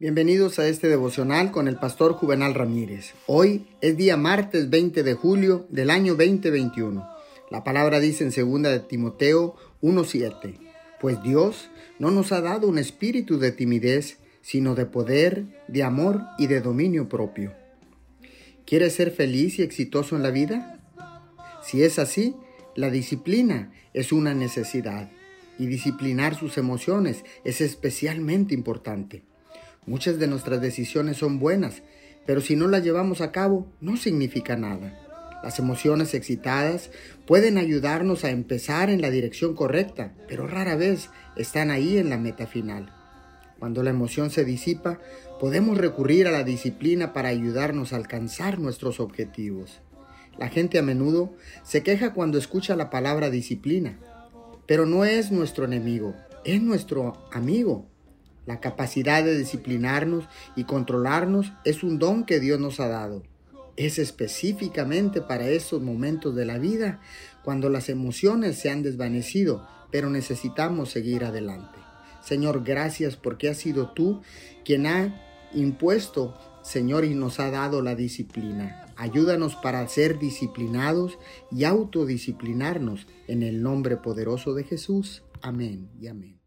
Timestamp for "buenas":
31.38-31.82